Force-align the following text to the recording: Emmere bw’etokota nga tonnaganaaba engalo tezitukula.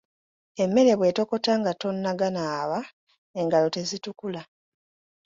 Emmere 0.63 0.91
bw’etokota 0.97 1.51
nga 1.59 1.71
tonnaganaaba 1.81 2.79
engalo 3.39 3.67
tezitukula. 3.75 4.41